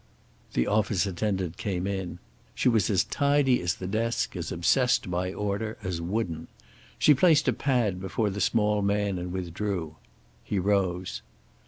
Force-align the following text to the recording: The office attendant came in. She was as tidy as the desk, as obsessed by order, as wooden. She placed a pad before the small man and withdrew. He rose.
The 0.53 0.65
office 0.65 1.05
attendant 1.05 1.57
came 1.57 1.85
in. 1.85 2.17
She 2.55 2.67
was 2.67 2.89
as 2.89 3.03
tidy 3.03 3.61
as 3.61 3.75
the 3.75 3.85
desk, 3.85 4.35
as 4.35 4.51
obsessed 4.51 5.11
by 5.11 5.31
order, 5.31 5.77
as 5.83 6.01
wooden. 6.01 6.47
She 6.97 7.13
placed 7.13 7.47
a 7.47 7.53
pad 7.53 8.01
before 8.01 8.31
the 8.31 8.41
small 8.41 8.81
man 8.81 9.19
and 9.19 9.31
withdrew. 9.31 9.97
He 10.43 10.57
rose. 10.57 11.21